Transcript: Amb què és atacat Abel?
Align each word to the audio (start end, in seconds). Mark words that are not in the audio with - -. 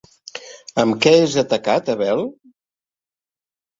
Amb 0.83 0.97
què 1.03 1.13
és 1.27 1.37
atacat 1.43 1.93
Abel? 1.97 2.25